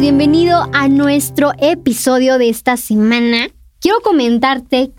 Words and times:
Bienvenido 0.00 0.66
a 0.72 0.88
nuestro 0.88 1.52
episodio 1.58 2.38
de 2.38 2.48
esta 2.48 2.78
semana. 2.78 3.50
Quiero 3.80 4.00
comentarte 4.00 4.92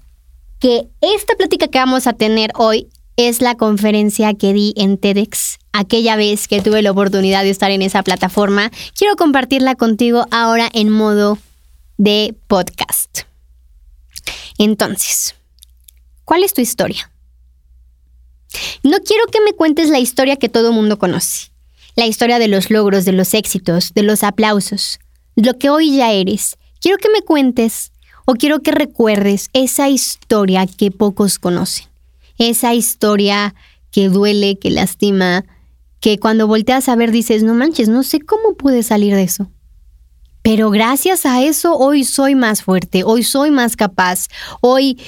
que 0.60 0.90
esta 1.02 1.34
plática 1.34 1.68
que 1.70 1.80
vamos 1.80 2.06
a 2.06 2.14
tener 2.14 2.52
hoy 2.54 2.88
es 3.18 3.42
la 3.42 3.56
conferencia 3.56 4.36
que 4.36 4.54
di 4.54 4.76
en 4.78 5.00
TEDx 5.00 5.58
aquella 5.74 6.16
vez 6.18 6.48
que 6.48 6.62
tuve 6.62 6.84
la 6.84 6.92
oportunidad 6.92 7.42
de 7.42 7.50
estar 7.50 7.72
en 7.72 7.82
esa 7.82 8.04
plataforma. 8.04 8.70
Quiero 8.96 9.16
compartirla 9.16 9.74
contigo 9.74 10.28
ahora 10.30 10.70
en 10.72 10.92
modo 10.92 11.40
de 11.98 12.36
podcast. 12.46 13.22
Entonces, 14.60 15.34
¿cuál 16.26 16.44
es 16.44 16.54
tu 16.54 16.62
historia? 16.62 17.12
No 18.84 19.00
quiero 19.00 19.26
que 19.32 19.42
me 19.42 19.54
cuentes 19.54 19.90
la 19.90 19.98
historia 19.98 20.36
que 20.36 20.48
todo 20.48 20.72
mundo 20.72 21.00
conoce 21.00 21.51
la 21.96 22.06
historia 22.06 22.40
de 22.40 22.48
los 22.48 22.70
logros, 22.70 23.06
de 23.06 23.12
los 23.12 23.34
éxitos, 23.34 23.94
de 23.94 24.04
los 24.04 24.24
aplausos, 24.24 25.00
lo 25.36 25.58
que 25.58 25.70
hoy 25.70 25.96
ya 25.96 26.12
eres. 26.12 26.58
Quiero 26.80 26.98
que 26.98 27.10
me 27.10 27.22
cuentes 27.22 27.92
o 28.26 28.34
quiero 28.34 28.62
que 28.62 28.72
recuerdes 28.72 29.50
esa 29.54 29.90
historia 29.90 30.66
que 30.66 30.92
pocos 30.92 31.40
conocen, 31.40 31.88
esa 32.38 32.74
historia 32.74 33.54
que 33.92 34.10
duele, 34.10 34.58
que 34.58 34.72
lastima, 34.72 35.46
que 36.00 36.18
cuando 36.18 36.48
volteas 36.48 36.90
a 36.90 36.96
ver 36.96 37.12
dices, 37.12 37.44
no 37.44 37.54
manches, 37.54 37.90
no 37.90 38.04
sé 38.04 38.20
cómo 38.20 38.56
pude 38.56 38.84
salir 38.84 39.14
de 39.14 39.24
eso. 39.24 39.52
Pero 40.42 40.72
gracias 40.72 41.26
a 41.26 41.44
eso 41.44 41.78
hoy 41.78 42.04
soy 42.04 42.34
más 42.34 42.64
fuerte, 42.64 43.04
hoy 43.04 43.24
soy 43.24 43.52
más 43.52 43.76
capaz, 43.76 44.28
hoy, 44.60 45.00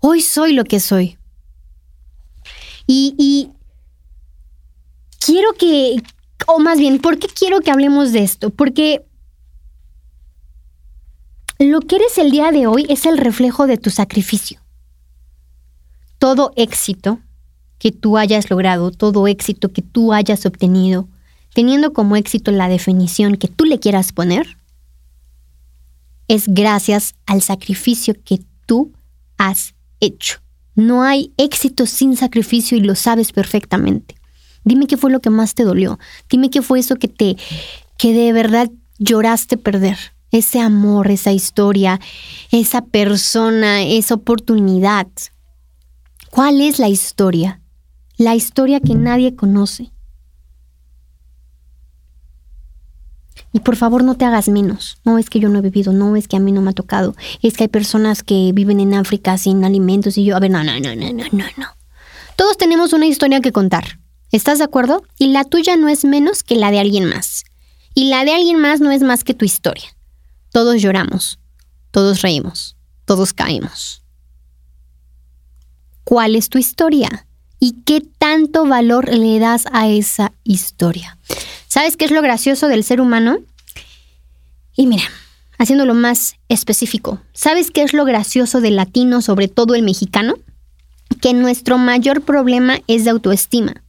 hoy 0.00 0.20
soy 0.20 0.52
lo 0.52 0.64
que 0.64 0.80
soy. 0.80 1.16
Y, 2.86 3.14
y 3.16 3.50
quiero 5.20 5.52
que, 5.52 6.02
o 6.46 6.58
más 6.58 6.78
bien, 6.78 6.98
¿por 6.98 7.18
qué 7.18 7.28
quiero 7.28 7.60
que 7.60 7.70
hablemos 7.70 8.12
de 8.12 8.22
esto? 8.22 8.50
Porque 8.50 9.04
lo 11.58 11.80
que 11.80 11.96
eres 11.96 12.18
el 12.18 12.30
día 12.30 12.52
de 12.52 12.66
hoy 12.66 12.86
es 12.88 13.06
el 13.06 13.18
reflejo 13.18 13.66
de 13.66 13.76
tu 13.76 13.90
sacrificio. 13.90 14.60
Todo 16.18 16.52
éxito 16.56 17.20
que 17.78 17.92
tú 17.92 18.18
hayas 18.18 18.50
logrado, 18.50 18.90
todo 18.90 19.26
éxito 19.26 19.72
que 19.72 19.82
tú 19.82 20.12
hayas 20.12 20.44
obtenido, 20.46 21.08
teniendo 21.54 21.92
como 21.92 22.16
éxito 22.16 22.50
la 22.50 22.68
definición 22.68 23.36
que 23.36 23.48
tú 23.48 23.64
le 23.64 23.78
quieras 23.78 24.12
poner, 24.12 24.56
es 26.28 26.46
gracias 26.46 27.14
al 27.26 27.42
sacrificio 27.42 28.14
que 28.24 28.40
tú 28.66 28.92
has 29.36 29.74
hecho. 29.98 30.38
No 30.74 31.02
hay 31.02 31.32
éxito 31.36 31.86
sin 31.86 32.16
sacrificio 32.16 32.78
y 32.78 32.80
lo 32.80 32.94
sabes 32.94 33.32
perfectamente. 33.32 34.19
Dime 34.64 34.86
qué 34.86 34.96
fue 34.96 35.10
lo 35.10 35.20
que 35.20 35.30
más 35.30 35.54
te 35.54 35.64
dolió. 35.64 35.98
Dime 36.28 36.50
qué 36.50 36.62
fue 36.62 36.80
eso 36.80 36.96
que 36.96 37.08
te, 37.08 37.36
que 37.96 38.12
de 38.12 38.32
verdad 38.32 38.70
lloraste 38.98 39.56
perder. 39.56 39.96
Ese 40.30 40.60
amor, 40.60 41.10
esa 41.10 41.32
historia, 41.32 42.00
esa 42.52 42.82
persona, 42.82 43.82
esa 43.82 44.14
oportunidad. 44.14 45.08
¿Cuál 46.30 46.60
es 46.60 46.78
la 46.78 46.88
historia? 46.88 47.60
La 48.16 48.36
historia 48.36 48.80
que 48.80 48.94
nadie 48.94 49.34
conoce. 49.34 49.90
Y 53.52 53.60
por 53.60 53.76
favor 53.76 54.04
no 54.04 54.14
te 54.14 54.24
hagas 54.24 54.48
menos. 54.48 54.98
No 55.04 55.18
es 55.18 55.28
que 55.28 55.40
yo 55.40 55.48
no 55.48 55.58
he 55.58 55.62
vivido, 55.62 55.92
no 55.92 56.14
es 56.14 56.28
que 56.28 56.36
a 56.36 56.40
mí 56.40 56.52
no 56.52 56.60
me 56.60 56.70
ha 56.70 56.74
tocado. 56.74 57.16
Es 57.42 57.56
que 57.56 57.64
hay 57.64 57.68
personas 57.68 58.22
que 58.22 58.52
viven 58.54 58.78
en 58.78 58.94
África 58.94 59.36
sin 59.38 59.64
alimentos 59.64 60.16
y 60.18 60.24
yo, 60.24 60.36
a 60.36 60.40
ver, 60.40 60.50
no, 60.50 60.62
no, 60.62 60.78
no, 60.78 60.94
no, 60.94 61.12
no, 61.12 61.24
no, 61.32 61.44
no. 61.56 61.66
Todos 62.36 62.56
tenemos 62.56 62.92
una 62.92 63.06
historia 63.06 63.40
que 63.40 63.52
contar. 63.52 63.99
¿Estás 64.32 64.58
de 64.58 64.64
acuerdo? 64.64 65.02
Y 65.18 65.28
la 65.28 65.44
tuya 65.44 65.76
no 65.76 65.88
es 65.88 66.04
menos 66.04 66.44
que 66.44 66.54
la 66.54 66.70
de 66.70 66.78
alguien 66.78 67.04
más. 67.04 67.44
Y 67.94 68.08
la 68.08 68.24
de 68.24 68.32
alguien 68.32 68.60
más 68.60 68.80
no 68.80 68.92
es 68.92 69.02
más 69.02 69.24
que 69.24 69.34
tu 69.34 69.44
historia. 69.44 69.96
Todos 70.52 70.80
lloramos, 70.80 71.40
todos 71.90 72.22
reímos, 72.22 72.76
todos 73.04 73.32
caemos. 73.32 74.04
¿Cuál 76.04 76.36
es 76.36 76.48
tu 76.48 76.58
historia? 76.58 77.26
¿Y 77.58 77.82
qué 77.84 78.00
tanto 78.00 78.66
valor 78.66 79.12
le 79.12 79.38
das 79.40 79.64
a 79.72 79.88
esa 79.88 80.32
historia? 80.44 81.18
¿Sabes 81.66 81.96
qué 81.96 82.04
es 82.04 82.10
lo 82.10 82.22
gracioso 82.22 82.68
del 82.68 82.84
ser 82.84 83.00
humano? 83.00 83.38
Y 84.76 84.86
mira, 84.86 85.04
haciéndolo 85.58 85.94
más 85.94 86.36
específico, 86.48 87.20
¿sabes 87.32 87.70
qué 87.70 87.82
es 87.82 87.92
lo 87.92 88.04
gracioso 88.04 88.60
del 88.60 88.76
latino, 88.76 89.22
sobre 89.22 89.48
todo 89.48 89.74
el 89.74 89.82
mexicano? 89.82 90.34
Que 91.20 91.34
nuestro 91.34 91.78
mayor 91.78 92.22
problema 92.22 92.78
es 92.86 93.04
de 93.04 93.10
autoestima 93.10 93.82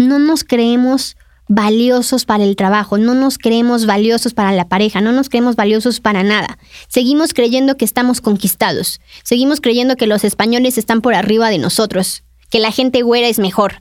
no 0.00 0.18
nos 0.18 0.44
creemos 0.44 1.16
valiosos 1.46 2.24
para 2.24 2.44
el 2.44 2.56
trabajo, 2.56 2.96
no 2.96 3.14
nos 3.14 3.36
creemos 3.36 3.84
valiosos 3.84 4.34
para 4.34 4.52
la 4.52 4.68
pareja, 4.68 5.00
no 5.00 5.12
nos 5.12 5.28
creemos 5.28 5.56
valiosos 5.56 6.00
para 6.00 6.22
nada. 6.22 6.58
Seguimos 6.88 7.34
creyendo 7.34 7.76
que 7.76 7.84
estamos 7.84 8.20
conquistados, 8.20 9.00
seguimos 9.24 9.60
creyendo 9.60 9.96
que 9.96 10.06
los 10.06 10.24
españoles 10.24 10.78
están 10.78 11.00
por 11.00 11.14
arriba 11.14 11.50
de 11.50 11.58
nosotros, 11.58 12.22
que 12.50 12.60
la 12.60 12.72
gente 12.72 13.02
güera 13.02 13.28
es 13.28 13.38
mejor. 13.38 13.74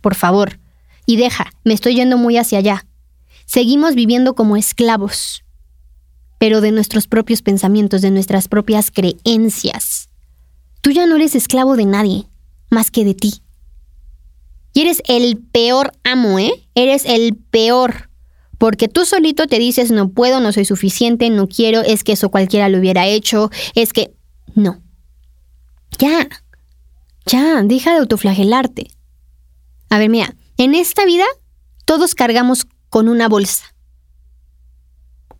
por 0.00 0.14
favor. 0.14 0.58
Y 1.06 1.16
deja, 1.16 1.52
me 1.64 1.74
estoy 1.74 1.96
yendo 1.96 2.16
muy 2.18 2.36
hacia 2.36 2.58
allá. 2.58 2.86
Seguimos 3.46 3.94
viviendo 3.94 4.34
como 4.34 4.56
esclavos, 4.56 5.44
pero 6.38 6.60
de 6.60 6.70
nuestros 6.70 7.06
propios 7.08 7.42
pensamientos, 7.42 8.00
de 8.00 8.10
nuestras 8.10 8.48
propias 8.48 8.90
creencias. 8.90 10.08
Tú 10.80 10.92
ya 10.92 11.06
no 11.06 11.16
eres 11.16 11.34
esclavo 11.34 11.76
de 11.76 11.84
nadie, 11.84 12.28
más 12.70 12.90
que 12.90 13.04
de 13.04 13.14
ti. 13.14 13.42
Y 14.78 14.82
eres 14.82 15.02
el 15.08 15.38
peor 15.38 15.90
amo, 16.04 16.38
¿eh? 16.38 16.52
Eres 16.76 17.04
el 17.04 17.34
peor. 17.34 18.10
Porque 18.58 18.86
tú 18.86 19.04
solito 19.04 19.48
te 19.48 19.58
dices, 19.58 19.90
no 19.90 20.10
puedo, 20.10 20.38
no 20.38 20.52
soy 20.52 20.64
suficiente, 20.64 21.30
no 21.30 21.48
quiero, 21.48 21.80
es 21.80 22.04
que 22.04 22.12
eso 22.12 22.28
cualquiera 22.28 22.68
lo 22.68 22.78
hubiera 22.78 23.04
hecho, 23.04 23.50
es 23.74 23.92
que... 23.92 24.14
No. 24.54 24.80
Ya. 25.98 26.28
Ya, 27.26 27.60
deja 27.64 27.90
de 27.90 27.98
autoflagelarte. 27.98 28.92
A 29.90 29.98
ver, 29.98 30.10
mira, 30.10 30.36
en 30.58 30.76
esta 30.76 31.04
vida 31.04 31.26
todos 31.84 32.14
cargamos 32.14 32.68
con 32.88 33.08
una 33.08 33.28
bolsa. 33.28 33.74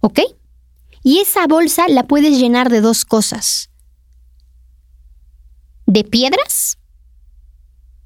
¿Ok? 0.00 0.18
Y 1.04 1.20
esa 1.20 1.46
bolsa 1.46 1.86
la 1.86 2.08
puedes 2.08 2.36
llenar 2.40 2.70
de 2.70 2.80
dos 2.80 3.04
cosas. 3.04 3.70
De 5.86 6.02
piedras 6.02 6.77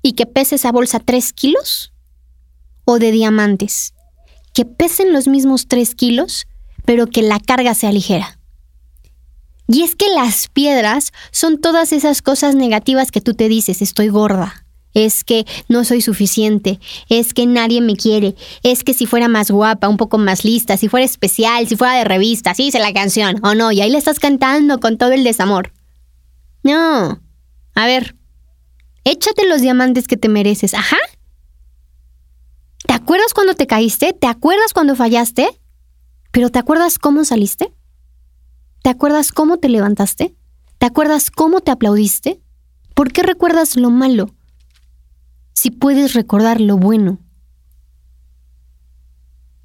y 0.02 0.12
que 0.12 0.26
pese 0.26 0.56
esa 0.56 0.72
bolsa 0.72 1.00
3 1.00 1.32
kilos? 1.32 1.92
¿O 2.84 2.98
de 2.98 3.12
diamantes? 3.12 3.94
Que 4.52 4.64
pesen 4.64 5.12
los 5.12 5.28
mismos 5.28 5.68
3 5.68 5.94
kilos, 5.94 6.46
pero 6.84 7.06
que 7.06 7.22
la 7.22 7.40
carga 7.40 7.74
sea 7.74 7.92
ligera. 7.92 8.38
Y 9.68 9.82
es 9.82 9.94
que 9.94 10.08
las 10.08 10.48
piedras 10.48 11.12
son 11.30 11.60
todas 11.60 11.92
esas 11.92 12.20
cosas 12.20 12.54
negativas 12.54 13.10
que 13.10 13.20
tú 13.20 13.34
te 13.34 13.48
dices, 13.48 13.80
estoy 13.80 14.08
gorda, 14.08 14.66
es 14.92 15.24
que 15.24 15.46
no 15.68 15.84
soy 15.84 16.02
suficiente, 16.02 16.80
es 17.08 17.32
que 17.32 17.46
nadie 17.46 17.80
me 17.80 17.96
quiere, 17.96 18.34
es 18.62 18.84
que 18.84 18.92
si 18.92 19.06
fuera 19.06 19.28
más 19.28 19.50
guapa, 19.50 19.88
un 19.88 19.96
poco 19.96 20.18
más 20.18 20.44
lista, 20.44 20.76
si 20.76 20.88
fuera 20.88 21.06
especial, 21.06 21.66
si 21.68 21.76
fuera 21.76 21.94
de 21.94 22.04
revista, 22.04 22.50
así 22.50 22.64
dice 22.64 22.80
la 22.80 22.92
canción, 22.92 23.36
o 23.42 23.54
no, 23.54 23.72
y 23.72 23.80
ahí 23.80 23.90
le 23.90 23.98
estás 23.98 24.18
cantando 24.18 24.80
con 24.80 24.98
todo 24.98 25.12
el 25.12 25.24
desamor. 25.24 25.72
No. 26.62 27.20
A 27.74 27.86
ver, 27.86 28.16
Échate 29.04 29.48
los 29.48 29.60
diamantes 29.60 30.06
que 30.06 30.16
te 30.16 30.28
mereces. 30.28 30.74
Ajá. 30.74 30.98
¿Te 32.86 32.94
acuerdas 32.94 33.34
cuando 33.34 33.54
te 33.54 33.66
caíste? 33.66 34.12
¿Te 34.12 34.26
acuerdas 34.26 34.72
cuando 34.72 34.94
fallaste? 34.94 35.60
¿Pero 36.30 36.50
te 36.50 36.58
acuerdas 36.58 36.98
cómo 36.98 37.24
saliste? 37.24 37.74
¿Te 38.82 38.90
acuerdas 38.90 39.32
cómo 39.32 39.58
te 39.58 39.68
levantaste? 39.68 40.36
¿Te 40.78 40.86
acuerdas 40.86 41.30
cómo 41.30 41.60
te 41.60 41.70
aplaudiste? 41.70 42.40
¿Por 42.94 43.12
qué 43.12 43.22
recuerdas 43.22 43.76
lo 43.76 43.90
malo? 43.90 44.34
Si 45.52 45.70
puedes 45.70 46.14
recordar 46.14 46.60
lo 46.60 46.76
bueno. 46.76 47.18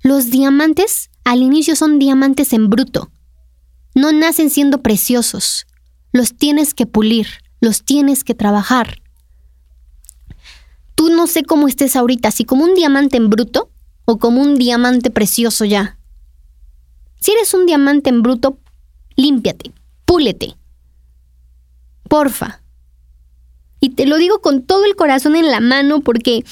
Los 0.02 0.30
diamantes 0.30 1.10
al 1.24 1.42
inicio 1.42 1.76
son 1.76 2.00
diamantes 2.00 2.54
en 2.54 2.70
bruto. 2.70 3.12
No 3.94 4.12
nacen 4.12 4.50
siendo 4.50 4.82
preciosos. 4.82 5.66
Los 6.12 6.36
tienes 6.36 6.74
que 6.74 6.86
pulir, 6.86 7.28
los 7.60 7.84
tienes 7.84 8.24
que 8.24 8.36
trabajar 8.36 9.02
tú 10.98 11.12
no 11.12 11.28
sé 11.28 11.44
cómo 11.44 11.68
estés 11.68 11.96
ahorita, 11.96 12.32
si 12.32 12.44
como 12.44 12.64
un 12.64 12.74
diamante 12.74 13.18
en 13.18 13.30
bruto 13.30 13.70
o 14.06 14.18
como 14.18 14.42
un 14.42 14.56
diamante 14.56 15.12
precioso 15.12 15.64
ya. 15.64 16.00
Si 17.22 17.32
eres 17.32 17.54
un 17.54 17.68
diamante 17.68 18.10
en 18.10 18.24
bruto, 18.24 18.58
límpiate, 19.16 19.72
púlete. 20.06 20.58
Porfa. 22.10 22.62
Y 23.80 23.90
te 23.90 24.08
lo 24.08 24.18
digo 24.18 24.42
con 24.42 24.64
todo 24.64 24.86
el 24.86 24.96
corazón 24.96 25.36
en 25.36 25.52
la 25.52 25.60
mano 25.60 26.02
porque... 26.02 26.44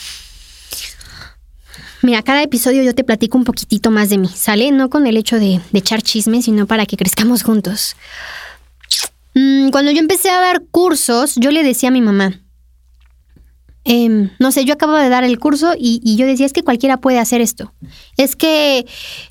Mira, 2.03 2.21
cada 2.21 2.43
episodio 2.43 2.83
yo 2.83 2.93
te 2.93 3.03
platico 3.03 3.39
un 3.39 3.45
poquitito 3.45 3.89
más 3.89 4.09
de 4.09 4.19
mí, 4.19 4.27
¿sale? 4.27 4.71
No 4.71 4.91
con 4.91 5.07
el 5.07 5.17
hecho 5.17 5.39
de, 5.39 5.59
echar 5.73 6.03
chismes, 6.03 6.45
sino 6.45 6.67
para 6.67 6.85
que 6.85 6.97
crezcamos 6.97 7.41
juntos. 7.41 7.95
Mm, 9.33 9.69
cuando 9.69 9.89
yo 9.89 10.01
empecé 10.01 10.29
a 10.29 10.39
dar 10.39 10.61
cursos, 10.69 11.33
yo 11.35 11.49
le 11.49 11.63
decía 11.63 11.89
a 11.89 11.91
mi 11.91 12.01
mamá, 12.01 12.44
Em, 13.87 14.31
no 14.39 14.51
sé, 14.51 14.65
yo 14.65 14.73
acabo 14.73 14.93
de 14.93 15.09
dar 15.09 15.23
el 15.23 15.37
curso 15.37 15.73
y, 15.77 16.15
yo 16.15 16.25
decía, 16.25 16.47
es 16.47 16.53
que 16.53 16.63
cualquiera 16.63 16.97
puede 16.97 17.19
hacer 17.19 17.39
esto. 17.39 17.71
Es 18.17 18.35
que 18.35 18.85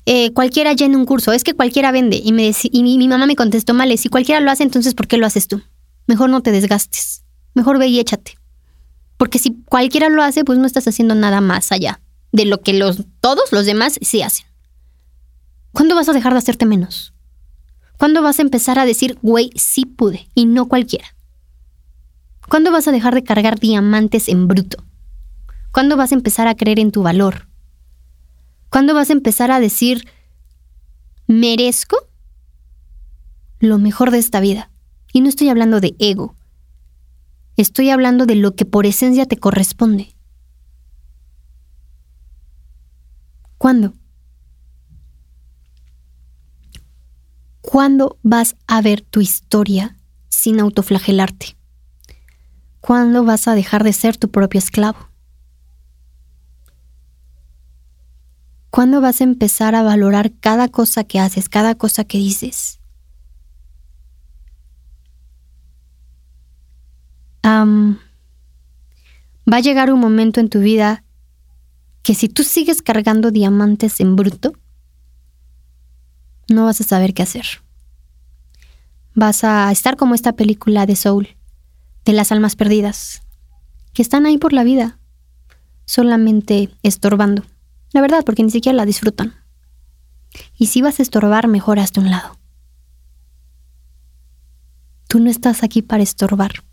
eh, 0.05 0.31
cualquiera 0.31 0.73
llena 0.73 0.97
un 0.97 1.05
curso, 1.05 1.33
es 1.33 1.43
que 1.43 1.53
cualquiera 1.53 1.91
vende. 1.91 2.21
Y, 2.23 2.31
me 2.31 2.51
y 2.63 2.83
mi, 2.83 3.07
mamá 3.07 3.25
me 3.27 3.35
contestó, 3.35 3.73
mal, 3.73 3.95
si 3.97 4.07
cualquiera 4.07 4.39
lo 4.39 4.49
hace, 4.49 4.63
entonces 4.63 4.93
¿por 4.93 5.07
qué 5.07 5.17
lo 5.17 5.25
haces 5.25 5.49
tú? 5.49 5.61
Mejor 6.07 6.29
no 6.29 6.41
te 6.41 6.51
desgastes. 6.51 7.23
Mejor 7.53 7.77
ve 7.77 7.87
y 7.87 7.99
échate. 7.99 8.37
Porque 9.17 9.39
si 9.39 9.55
cualquiera 9.65 10.09
lo 10.09 10.23
hace, 10.23 10.45
pues 10.45 10.57
no 10.57 10.65
estás 10.65 10.87
haciendo 10.87 11.15
nada 11.15 11.41
más 11.41 11.71
allá 11.73 12.01
de 12.31 12.45
lo 12.45 12.61
que 12.61 12.73
los, 12.73 13.03
todos 13.19 13.51
los 13.51 13.65
demás 13.65 13.99
sí 14.01 14.21
hacen. 14.21 14.45
¿Cuándo 15.71 15.95
vas 15.95 16.07
a 16.07 16.13
dejar 16.13 16.31
de 16.31 16.39
hacerte 16.39 16.65
menos? 16.65 17.13
¿Cuándo 17.97 18.21
vas 18.21 18.39
a 18.39 18.41
empezar 18.41 18.79
a 18.79 18.85
decir, 18.85 19.17
güey, 19.21 19.51
sí 19.55 19.85
pude 19.85 20.29
y 20.33 20.45
no 20.45 20.67
cualquiera? 20.67 21.14
¿Cuándo 22.49 22.71
vas 22.71 22.87
a 22.87 22.91
dejar 22.91 23.15
de 23.15 23.23
cargar 23.23 23.59
diamantes 23.59 24.27
en 24.27 24.47
bruto? 24.47 24.83
¿Cuándo 25.71 25.97
vas 25.97 26.11
a 26.11 26.15
empezar 26.15 26.47
a 26.47 26.55
creer 26.55 26.79
en 26.79 26.91
tu 26.91 27.01
valor? 27.01 27.47
¿Cuándo 28.69 28.93
vas 28.93 29.09
a 29.09 29.13
empezar 29.13 29.51
a 29.51 29.59
decir, 29.59 30.07
merezco 31.27 31.97
lo 33.59 33.77
mejor 33.77 34.11
de 34.11 34.19
esta 34.19 34.39
vida? 34.39 34.69
Y 35.11 35.21
no 35.21 35.29
estoy 35.29 35.49
hablando 35.49 35.79
de 35.79 35.95
ego. 35.97 36.35
Estoy 37.57 37.89
hablando 37.89 38.25
de 38.25 38.35
lo 38.35 38.55
que 38.55 38.65
por 38.65 38.85
esencia 38.85 39.25
te 39.25 39.37
corresponde. 39.37 40.15
¿Cuándo? 43.57 43.93
¿Cuándo 47.61 48.19
vas 48.21 48.55
a 48.67 48.81
ver 48.81 49.01
tu 49.01 49.21
historia 49.21 49.97
sin 50.29 50.59
autoflagelarte? 50.59 51.55
¿Cuándo 52.85 53.23
vas 53.23 53.47
a 53.47 53.55
dejar 53.55 53.83
de 53.83 53.93
ser 53.93 54.15
tu 54.15 54.29
propio 54.29 54.59
esclavo? 54.59 55.09
¿Cuándo 58.69 59.01
vas 59.01 59.21
a 59.21 59.23
empezar 59.23 59.73
a 59.73 59.81
valorar 59.81 60.31
cada 60.39 60.67
cosa 60.67 61.03
que 61.03 61.19
haces, 61.19 61.49
cada 61.49 61.73
cosa 61.73 62.03
que 62.03 62.19
dices? 62.19 62.79
va 67.43 67.97
a 69.57 69.61
llegar 69.61 69.91
un 69.91 69.99
momento 69.99 70.39
en 70.39 70.49
tu 70.49 70.59
vida 70.59 71.03
que 72.03 72.13
si 72.13 72.29
tú 72.29 72.43
sigues 72.43 72.83
cargando 72.83 73.31
diamantes 73.31 73.99
en 73.99 74.15
bruto, 74.15 74.53
no 76.49 76.65
vas 76.65 76.81
a 76.81 76.83
saber 76.83 77.15
qué 77.15 77.23
hacer. 77.23 77.45
Vas 79.15 79.43
a 79.43 79.71
estar 79.71 79.95
como 79.95 80.13
esta 80.13 80.33
película 80.33 80.85
de 80.85 80.95
Soul 80.95 81.35
de 82.05 82.13
las 82.13 82.31
almas 82.31 82.55
perdidas, 82.55 83.23
que 83.93 84.01
están 84.01 84.25
ahí 84.25 84.37
por 84.37 84.53
la 84.53 84.63
vida, 84.63 84.99
solamente 85.85 86.69
estorbando. 86.83 87.43
La 87.91 88.01
verdad, 88.01 88.23
porque 88.23 88.43
ni 88.43 88.51
siquiera 88.51 88.75
la 88.75 88.85
disfrutan. 88.85 89.33
Y 90.57 90.67
si 90.67 90.81
vas 90.81 90.99
a 90.99 91.03
estorbar, 91.03 91.47
mejor 91.47 91.79
hazte 91.79 91.99
un 91.99 92.11
lado. 92.11 92.37
Tú 95.07 95.19
no 95.19 95.29
estás 95.29 95.63
aquí 95.63 95.81
para 95.81 96.03
estorbar. 96.03 96.63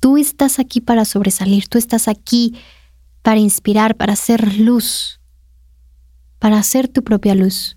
Tú 0.00 0.16
estás 0.16 0.58
aquí 0.58 0.80
para 0.80 1.04
sobresalir. 1.04 1.68
Tú 1.68 1.78
estás 1.78 2.08
aquí 2.08 2.56
para 3.22 3.40
inspirar, 3.40 3.96
para 3.96 4.12
hacer 4.12 4.58
luz, 4.58 5.20
para 6.38 6.58
hacer 6.58 6.86
tu 6.86 7.02
propia 7.02 7.34
luz. 7.34 7.76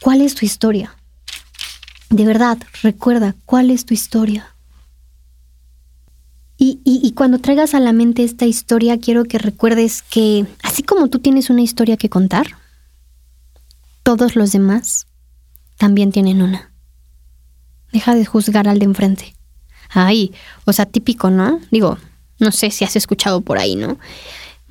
¿Cuál 0.00 0.20
es 0.20 0.34
tu 0.34 0.44
historia? 0.44 0.96
De 2.12 2.26
verdad, 2.26 2.58
recuerda 2.82 3.34
cuál 3.46 3.70
es 3.70 3.86
tu 3.86 3.94
historia. 3.94 4.54
Y, 6.64 7.12
cuando 7.16 7.40
traigas 7.40 7.74
a 7.74 7.80
la 7.80 7.92
mente 7.92 8.22
esta 8.22 8.46
historia, 8.46 9.00
quiero 9.00 9.24
que 9.24 9.38
recuerdes 9.38 10.02
que, 10.02 10.46
así 10.62 10.84
como 10.84 11.08
tú 11.08 11.18
tienes 11.18 11.50
una 11.50 11.62
historia 11.62 11.96
que 11.96 12.08
contar, 12.08 12.46
todos 14.04 14.36
los 14.36 14.52
demás 14.52 15.08
también 15.76 16.12
tienen 16.12 16.40
una. 16.40 16.70
Deja 17.92 18.14
de 18.14 18.24
juzgar 18.24 18.68
al 18.68 18.78
de 18.78 18.84
enfrente. 18.84 19.34
Ay, 19.88 20.32
o 20.64 20.72
sea, 20.72 20.86
típico, 20.86 21.30
¿no? 21.30 21.60
Digo, 21.72 21.98
no 22.38 22.52
sé 22.52 22.70
si 22.70 22.84
has 22.84 22.94
escuchado 22.94 23.40
por 23.40 23.58
ahí, 23.58 23.74
¿no? 23.74 23.98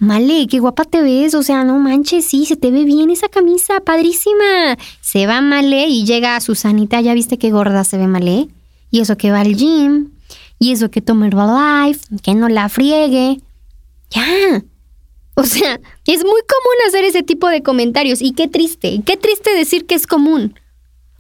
Male, 0.02 0.48
qué 0.48 0.58
guapa 0.58 0.84
te 0.84 1.04
ves, 1.04 1.36
o 1.36 1.44
sea, 1.44 1.64
no 1.64 1.78
manches, 1.78 2.26
sí, 2.26 2.48
se 2.48 2.56
te 2.56 2.72
ve 2.72 2.86
bien 2.86 3.12
esa 3.12 3.30
camisa, 3.30 3.82
padrísima. 3.82 4.76
Se 5.00 5.28
va 5.28 5.42
Male 5.42 5.90
y 5.90 6.06
llega 6.06 6.36
a 6.36 6.42
Susanita, 6.42 7.00
ya 7.02 7.14
viste 7.14 7.38
qué 7.38 7.52
gorda 7.52 7.84
se 7.84 8.00
ve 8.00 8.08
Male. 8.08 8.48
Y 8.90 9.02
eso 9.02 9.16
que 9.16 9.30
va 9.30 9.42
al 9.42 9.56
gym, 9.56 10.10
y 10.58 10.72
eso 10.72 10.90
que 10.90 11.02
toma 11.02 11.28
Herbalife, 11.28 12.00
que 12.24 12.34
no 12.34 12.50
la 12.50 12.68
friegue. 12.68 13.42
Ya. 14.10 14.64
O 15.36 15.44
sea, 15.44 15.80
es 16.08 16.24
muy 16.24 16.42
común 16.42 16.88
hacer 16.88 17.04
ese 17.04 17.22
tipo 17.22 17.48
de 17.48 17.62
comentarios 17.62 18.24
y 18.24 18.32
qué 18.32 18.48
triste, 18.48 19.04
qué 19.06 19.18
triste 19.18 19.54
decir 19.54 19.86
que 19.86 19.94
es 19.94 20.08
común. 20.08 20.60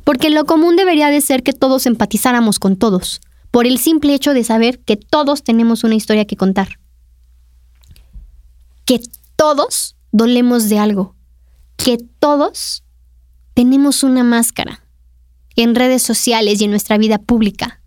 Porque 0.03 0.31
lo 0.31 0.45
común 0.45 0.75
debería 0.75 1.09
de 1.09 1.21
ser 1.21 1.43
que 1.43 1.53
todos 1.53 1.85
empatizáramos 1.85 2.57
con 2.57 2.77
todos, 2.77 3.21
por 3.51 3.67
el 3.67 3.77
simple 3.77 4.15
hecho 4.15 4.33
de 4.33 4.43
saber 4.43 4.79
que 4.79 4.97
todos 4.97 5.43
tenemos 5.43 5.83
una 5.83 5.93
historia 5.93 6.25
que 6.25 6.35
contar 6.35 6.80
que 8.91 8.99
todos 9.37 9.95
dolemos 10.11 10.67
de 10.67 10.77
algo, 10.77 11.15
que 11.77 11.97
todos 11.97 12.83
tenemos 13.53 14.03
una 14.03 14.25
máscara 14.25 14.83
en 15.55 15.75
redes 15.75 16.03
sociales 16.03 16.59
y 16.59 16.65
en 16.65 16.71
nuestra 16.71 16.97
vida 16.97 17.17
pública, 17.17 17.81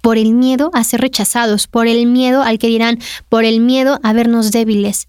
por 0.00 0.16
el 0.16 0.32
miedo 0.32 0.70
a 0.72 0.84
ser 0.84 1.02
rechazados, 1.02 1.66
por 1.66 1.86
el 1.86 2.06
miedo 2.06 2.40
al 2.40 2.58
que 2.58 2.68
dirán, 2.68 2.98
por 3.28 3.44
el 3.44 3.60
miedo 3.60 4.00
a 4.02 4.14
vernos 4.14 4.52
débiles. 4.52 5.06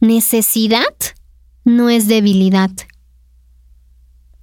Necesidad 0.00 0.96
no 1.64 1.90
es 1.90 2.08
debilidad. 2.08 2.70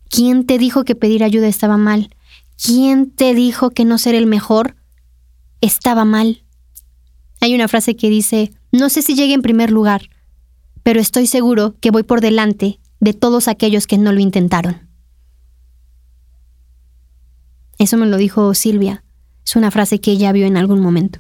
¿Quién 0.10 0.46
te 0.46 0.60
dijo 0.60 0.84
que 0.84 0.94
pedir 0.94 1.24
ayuda 1.24 1.48
estaba 1.48 1.78
mal? 1.78 2.16
¿Quién 2.64 3.10
te 3.10 3.34
dijo 3.34 3.72
que 3.72 3.84
no 3.84 3.98
ser 3.98 4.14
el 4.14 4.28
mejor 4.28 4.76
estaba 5.60 6.06
mal? 6.06 6.44
Hay 7.40 7.54
una 7.54 7.68
frase 7.68 7.96
que 7.96 8.10
dice, 8.10 8.52
no 8.72 8.90
sé 8.90 9.02
si 9.02 9.16
llegue 9.16 9.34
en 9.34 9.42
primer 9.42 9.72
lugar, 9.72 10.10
pero 10.84 11.00
estoy 11.00 11.28
seguro 11.28 11.76
que 11.80 11.92
voy 11.92 12.04
por 12.04 12.22
delante 12.22 12.80
de 13.00 13.14
todos 13.14 13.48
aquellos 13.48 13.88
que 13.88 13.98
no 13.98 14.12
lo 14.12 14.20
intentaron. 14.20 14.88
Eso 17.78 17.98
me 17.98 18.08
lo 18.08 18.18
dijo 18.18 18.54
Silvia. 18.54 19.04
Es 19.46 19.56
una 19.56 19.72
frase 19.72 20.02
que 20.02 20.12
ella 20.12 20.32
vio 20.32 20.46
en 20.46 20.58
algún 20.58 20.82
momento. 20.82 21.20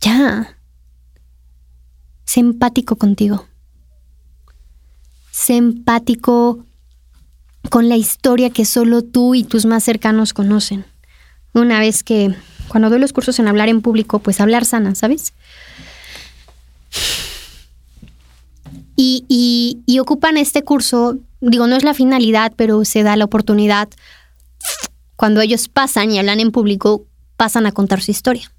Ya. 0.00 0.56
Sé 2.24 2.42
contigo. 2.98 3.46
Sé 5.30 5.60
con 7.70 7.88
la 7.88 7.96
historia 7.96 8.50
que 8.50 8.64
solo 8.64 9.02
tú 9.02 9.34
y 9.34 9.44
tus 9.44 9.66
más 9.66 9.84
cercanos 9.84 10.32
conocen. 10.32 10.84
Una 11.52 11.80
vez 11.80 12.02
que 12.02 12.34
cuando 12.68 12.90
doy 12.90 13.00
los 13.00 13.12
cursos 13.12 13.38
en 13.38 13.48
hablar 13.48 13.68
en 13.68 13.82
público, 13.82 14.18
pues 14.18 14.40
hablar 14.40 14.64
sana, 14.64 14.94
¿sabes? 14.94 15.32
Y, 18.96 19.24
y, 19.86 19.98
ocupan 20.00 20.36
este 20.36 20.64
curso, 20.64 21.18
digo, 21.40 21.68
no 21.68 21.76
es 21.76 21.84
la 21.84 21.94
finalidad, 21.94 22.52
pero 22.56 22.84
se 22.84 23.04
da 23.04 23.16
la 23.16 23.26
oportunidad. 23.26 23.88
Cuando 25.14 25.40
ellos 25.40 25.68
pasan 25.68 26.10
y 26.10 26.18
hablan 26.18 26.40
en 26.40 26.50
público, 26.50 27.06
pasan 27.36 27.66
a 27.66 27.72
contar 27.72 28.02
su 28.02 28.10
historia. 28.10 28.52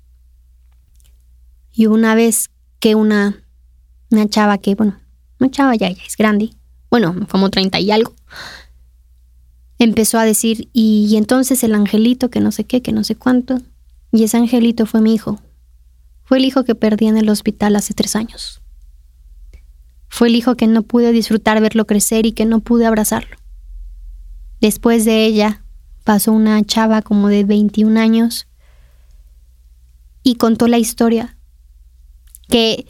Y 1.74 1.88
una 1.88 2.16
vez 2.16 2.50
que 2.80 2.96
una, 2.96 3.44
una 4.12 4.30
chava 4.30 4.58
que, 4.58 4.76
bueno, 4.76 4.98
una 5.40 5.52
chava 5.52 5.76
ya, 5.76 5.90
ya 5.90 6.04
es 6.04 6.16
grande, 6.16 6.52
bueno, 6.90 7.28
como 7.30 7.50
30 7.50 7.80
y 7.82 7.92
algo, 7.92 8.14
empezó 9.78 10.20
a 10.20 10.26
decir, 10.26 10.70
y 10.74 11.16
entonces 11.18 11.64
el 11.64 11.76
angelito, 11.76 12.30
que 12.30 12.40
no 12.40 12.52
sé 12.52 12.64
qué, 12.64 12.82
que 12.82 12.92
no 12.92 13.04
sé 13.04 13.16
cuánto, 13.16 13.62
y 14.12 14.24
ese 14.24 14.38
angelito 14.38 14.86
fue 14.86 15.02
mi 15.02 15.14
hijo. 15.14 15.40
Fue 16.24 16.38
el 16.38 16.46
hijo 16.46 16.64
que 16.64 16.76
perdí 16.76 17.08
en 17.08 17.18
el 17.18 17.30
hospital 17.30 17.76
hace 17.76 17.94
tres 17.94 18.16
años. 18.16 18.62
Fue 20.10 20.28
el 20.28 20.36
hijo 20.36 20.56
que 20.56 20.68
no 20.68 20.84
pude 20.84 21.12
disfrutar 21.12 21.62
verlo 21.62 21.86
crecer 21.86 22.26
y 22.26 22.34
que 22.34 22.46
no 22.46 22.60
pude 22.60 22.86
abrazarlo. 22.86 23.38
Después 24.62 25.06
de 25.06 25.26
ella 25.26 25.64
pasó 26.04 26.32
una 26.32 26.62
chava 26.64 27.02
como 27.02 27.30
de 27.30 27.44
21 27.44 28.00
años 28.00 28.48
y 30.24 30.36
contó 30.36 30.68
la 30.68 30.78
historia 30.78 31.38
que 32.48 32.88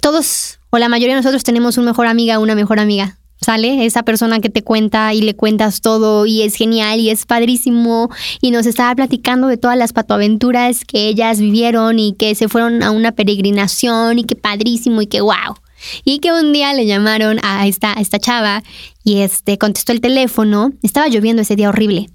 todos 0.00 0.58
o 0.70 0.78
la 0.78 0.88
mayoría 0.88 1.14
de 1.14 1.20
nosotros 1.20 1.44
tenemos 1.44 1.78
un 1.78 1.84
mejor 1.84 2.06
amiga 2.06 2.38
o 2.38 2.42
una 2.42 2.54
mejor 2.54 2.80
amiga. 2.80 3.19
¿Sale? 3.40 3.86
Esa 3.86 4.02
persona 4.02 4.40
que 4.40 4.50
te 4.50 4.62
cuenta 4.62 5.14
y 5.14 5.22
le 5.22 5.34
cuentas 5.34 5.80
todo 5.80 6.26
y 6.26 6.42
es 6.42 6.54
genial 6.56 7.00
y 7.00 7.08
es 7.08 7.24
padrísimo 7.24 8.10
y 8.42 8.50
nos 8.50 8.66
estaba 8.66 8.94
platicando 8.94 9.48
de 9.48 9.56
todas 9.56 9.78
las 9.78 9.94
patoaventuras 9.94 10.84
que 10.84 11.08
ellas 11.08 11.40
vivieron 11.40 11.98
y 11.98 12.12
que 12.12 12.34
se 12.34 12.48
fueron 12.48 12.82
a 12.82 12.90
una 12.90 13.12
peregrinación 13.12 14.18
y 14.18 14.24
que 14.24 14.36
padrísimo 14.36 15.00
y 15.00 15.06
que 15.06 15.22
wow. 15.22 15.56
Y 16.04 16.18
que 16.18 16.32
un 16.32 16.52
día 16.52 16.74
le 16.74 16.84
llamaron 16.84 17.38
a 17.42 17.66
esta, 17.66 17.94
esta 17.94 18.18
chava 18.18 18.62
y 19.02 19.20
este 19.20 19.56
contestó 19.56 19.92
el 19.92 20.02
teléfono. 20.02 20.72
Estaba 20.82 21.08
lloviendo 21.08 21.40
ese 21.40 21.56
día 21.56 21.70
horrible. 21.70 22.10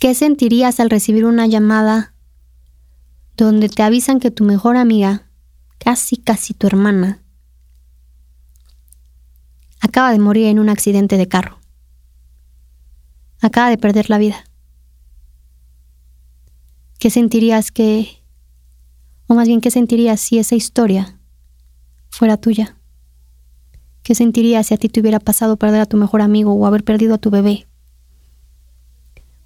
¿Qué 0.00 0.14
sentirías 0.14 0.80
al 0.80 0.90
recibir 0.90 1.24
una 1.24 1.46
llamada 1.46 2.12
donde 3.36 3.68
te 3.68 3.82
avisan 3.84 4.18
que 4.18 4.30
tu 4.30 4.42
mejor 4.44 4.76
amiga, 4.76 5.28
casi 5.78 6.16
casi 6.16 6.54
tu 6.54 6.66
hermana, 6.66 7.22
acaba 9.80 10.12
de 10.12 10.18
morir 10.18 10.46
en 10.46 10.58
un 10.58 10.68
accidente 10.68 11.16
de 11.16 11.28
carro? 11.28 11.58
Acaba 13.40 13.70
de 13.70 13.78
perder 13.78 14.10
la 14.10 14.18
vida. 14.18 14.44
¿Qué 16.98 17.10
sentirías 17.10 17.70
que, 17.70 18.22
o 19.26 19.34
más 19.34 19.46
bien 19.46 19.60
qué 19.60 19.70
sentirías 19.70 20.20
si 20.20 20.38
esa 20.38 20.54
historia 20.54 21.18
fuera 22.08 22.36
tuya? 22.36 22.76
¿Qué 24.02 24.14
sentirías 24.14 24.68
si 24.68 24.74
a 24.74 24.78
ti 24.78 24.88
te 24.88 25.00
hubiera 25.00 25.20
pasado 25.20 25.56
perder 25.56 25.80
a 25.80 25.86
tu 25.86 25.96
mejor 25.96 26.22
amigo 26.22 26.54
o 26.54 26.66
haber 26.66 26.84
perdido 26.84 27.14
a 27.14 27.18
tu 27.18 27.30
bebé? 27.30 27.66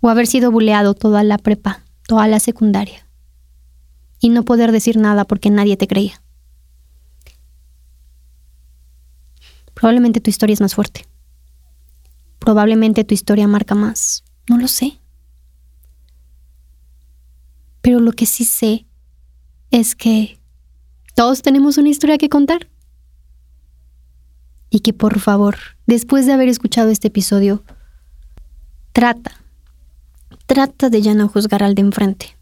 O 0.01 0.09
haber 0.09 0.27
sido 0.27 0.51
buleado 0.51 0.95
toda 0.95 1.25
la 1.25 1.39
prepa, 1.39 1.83
toda 2.07 2.29
la 2.29 2.41
secundaria. 2.41 3.07
Y 4.21 4.29
no 4.29 4.45
poder 4.45 4.71
decir 4.71 4.97
nada 4.99 5.25
porque 5.25 5.51
nadie 5.51 5.77
te 5.77 5.89
creía. 5.89 6.23
Probablemente 9.81 10.21
tu 10.21 10.29
historia 10.29 10.53
es 10.53 10.61
más 10.61 10.75
fuerte. 10.75 11.07
Probablemente 12.39 13.03
tu 13.03 13.15
historia 13.15 13.49
marca 13.49 13.75
más. 13.75 14.25
No 14.47 14.59
lo 14.59 14.69
sé. 14.69 15.01
Pero 17.81 17.99
lo 17.99 18.13
que 18.13 18.27
sí 18.27 18.45
sé 18.45 18.85
es 19.71 19.97
que 19.97 20.39
todos 21.15 21.41
tenemos 21.41 21.79
una 21.79 21.89
historia 21.89 22.19
que 22.19 22.29
contar. 22.29 22.69
Y 24.69 24.81
que 24.81 24.93
por 24.93 25.19
favor, 25.19 25.57
después 25.87 26.27
de 26.27 26.35
haber 26.35 26.51
escuchado 26.51 26.91
este 26.91 27.09
episodio, 27.09 27.65
trata, 28.93 29.33
trata 30.45 30.91
de 30.91 31.01
ya 31.01 31.15
no 31.15 31.27
juzgar 31.27 31.63
al 31.63 31.75
de 31.75 31.81
enfrente. 31.81 32.37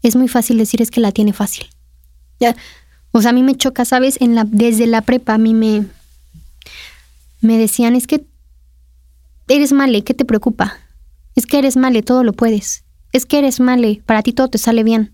Es 0.00 0.16
muy 0.16 0.28
fácil 0.28 0.56
decir 0.56 0.80
es 0.80 0.90
que 0.90 1.02
la 1.02 1.12
tiene 1.12 1.34
fácil. 1.34 1.66
Ya, 2.40 2.56
o 3.12 3.22
sea, 3.22 3.30
a 3.30 3.34
mí 3.34 3.42
me 3.42 3.56
choca, 3.56 3.84
¿sabes? 3.84 4.20
En 4.20 4.34
la, 4.34 4.44
desde 4.44 4.86
la 4.86 5.02
prepa 5.02 5.34
a 5.34 5.38
mí 5.38 5.54
me, 5.54 5.86
me 7.40 7.58
decían, 7.58 7.94
es 7.94 8.06
que 8.06 8.24
eres 9.48 9.72
male, 9.72 10.02
¿qué 10.02 10.14
te 10.14 10.24
preocupa? 10.24 10.78
Es 11.34 11.46
que 11.46 11.58
eres 11.58 11.76
male, 11.76 12.02
todo 12.02 12.24
lo 12.24 12.32
puedes 12.32 12.84
es 13.12 13.26
que 13.26 13.38
eres 13.38 13.60
male, 13.60 14.02
para 14.06 14.22
ti 14.22 14.32
todo 14.32 14.48
te 14.48 14.58
sale 14.58 14.82
bien. 14.82 15.12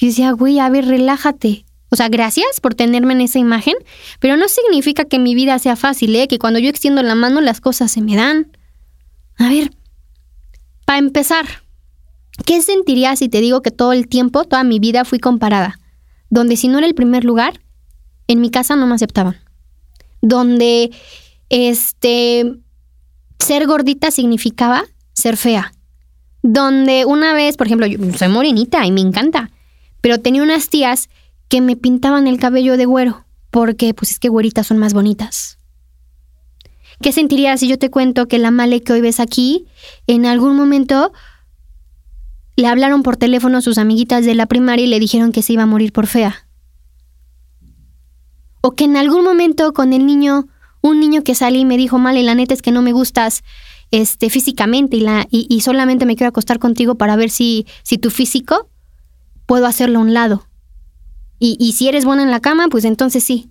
Y 0.00 0.08
decía, 0.08 0.32
güey, 0.32 0.58
a 0.58 0.68
ver, 0.68 0.86
relájate. 0.86 1.64
O 1.90 1.96
sea, 1.96 2.08
gracias 2.08 2.60
por 2.60 2.74
tenerme 2.74 3.12
en 3.12 3.20
esa 3.20 3.38
imagen, 3.38 3.74
pero 4.18 4.36
no 4.36 4.48
significa 4.48 5.04
que 5.04 5.18
mi 5.18 5.34
vida 5.34 5.58
sea 5.58 5.76
fácil, 5.76 6.16
¿eh? 6.16 6.26
Que 6.26 6.38
cuando 6.38 6.58
yo 6.58 6.68
extiendo 6.68 7.02
la 7.02 7.14
mano 7.14 7.40
las 7.40 7.60
cosas 7.60 7.92
se 7.92 8.00
me 8.00 8.16
dan. 8.16 8.50
A 9.38 9.48
ver, 9.48 9.70
para 10.84 10.98
empezar, 10.98 11.46
¿qué 12.44 12.60
sentirías 12.60 13.20
si 13.20 13.28
te 13.28 13.40
digo 13.40 13.62
que 13.62 13.70
todo 13.70 13.92
el 13.92 14.08
tiempo, 14.08 14.44
toda 14.44 14.64
mi 14.64 14.80
vida 14.80 15.04
fui 15.04 15.18
comparada? 15.18 15.78
Donde 16.30 16.56
si 16.56 16.68
no 16.68 16.78
era 16.78 16.86
el 16.86 16.94
primer 16.94 17.24
lugar, 17.24 17.60
en 18.26 18.40
mi 18.40 18.50
casa 18.50 18.76
no 18.76 18.86
me 18.86 18.94
aceptaban. 18.94 19.36
Donde, 20.22 20.90
este, 21.48 22.56
ser 23.38 23.66
gordita 23.66 24.10
significaba 24.10 24.84
ser 25.12 25.36
fea 25.36 25.72
donde 26.52 27.04
una 27.04 27.34
vez, 27.34 27.56
por 27.56 27.66
ejemplo, 27.66 27.86
yo 27.86 27.98
soy 28.16 28.28
morenita 28.28 28.86
y 28.86 28.92
me 28.92 29.00
encanta, 29.00 29.50
pero 30.00 30.20
tenía 30.20 30.42
unas 30.42 30.68
tías 30.68 31.08
que 31.48 31.60
me 31.60 31.76
pintaban 31.76 32.26
el 32.26 32.38
cabello 32.38 32.76
de 32.76 32.86
güero, 32.86 33.24
porque 33.50 33.94
pues 33.94 34.12
es 34.12 34.18
que 34.20 34.28
güeritas 34.28 34.66
son 34.66 34.78
más 34.78 34.94
bonitas. 34.94 35.58
¿Qué 37.00 37.12
sentirías 37.12 37.60
si 37.60 37.68
yo 37.68 37.78
te 37.78 37.90
cuento 37.90 38.26
que 38.26 38.38
la 38.38 38.50
Male 38.50 38.80
que 38.82 38.92
hoy 38.92 39.00
ves 39.00 39.20
aquí, 39.20 39.66
en 40.06 40.24
algún 40.24 40.56
momento 40.56 41.12
le 42.56 42.66
hablaron 42.66 43.02
por 43.02 43.16
teléfono 43.16 43.58
a 43.58 43.62
sus 43.62 43.78
amiguitas 43.78 44.24
de 44.24 44.34
la 44.34 44.46
primaria 44.46 44.84
y 44.84 44.88
le 44.88 44.98
dijeron 44.98 45.32
que 45.32 45.42
se 45.42 45.52
iba 45.52 45.62
a 45.62 45.66
morir 45.66 45.92
por 45.92 46.06
fea? 46.06 46.48
O 48.62 48.72
que 48.72 48.84
en 48.84 48.96
algún 48.96 49.22
momento 49.22 49.72
con 49.72 49.92
el 49.92 50.06
niño, 50.06 50.48
un 50.80 50.98
niño 50.98 51.22
que 51.22 51.34
salí 51.34 51.60
y 51.60 51.64
me 51.64 51.76
dijo, 51.76 51.98
Male, 51.98 52.22
la 52.22 52.34
neta 52.34 52.54
es 52.54 52.62
que 52.62 52.72
no 52.72 52.82
me 52.82 52.92
gustas, 52.92 53.44
este, 53.90 54.30
físicamente 54.30 54.96
y, 54.96 55.00
la, 55.00 55.26
y, 55.30 55.60
solamente 55.60 56.06
me 56.06 56.16
quiero 56.16 56.30
acostar 56.30 56.58
contigo 56.58 56.96
para 56.96 57.14
ver 57.14 57.30
si, 57.30 57.66
si 57.82 57.98
tu 57.98 58.10
físico 58.10 58.68
puedo 59.46 59.66
hacerlo 59.66 59.98
a 59.98 60.02
un 60.02 60.14
lado. 60.14 60.48
Y, 61.38 61.56
y, 61.60 61.72
si 61.72 61.88
eres 61.88 62.04
buena 62.04 62.22
en 62.22 62.30
la 62.30 62.40
cama, 62.40 62.68
pues 62.68 62.84
entonces 62.84 63.22
sí. 63.22 63.50